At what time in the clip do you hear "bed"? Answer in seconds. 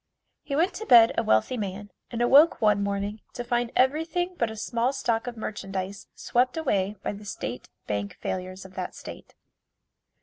0.87-1.13